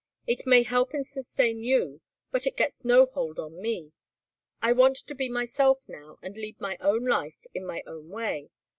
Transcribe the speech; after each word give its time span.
It 0.25 0.47
may 0.47 0.63
help 0.63 0.93
and 0.95 1.05
sustain 1.05 1.59
you 1.61 2.01
but 2.31 2.47
it 2.47 2.57
gets 2.57 2.83
no 2.83 3.05
hold 3.05 3.37
on 3.37 3.61
me. 3.61 3.93
I 4.59 4.71
want 4.73 4.95
to 4.97 5.13
be 5.13 5.29
myself 5.29 5.87
now 5.87 6.17
and 6.23 6.35
lead 6.35 6.59
my 6.59 6.75
own 6.79 7.05
life 7.05 7.45
in 7.53 7.67
my 7.67 7.83
own 7.85 8.09
way. 8.09 8.49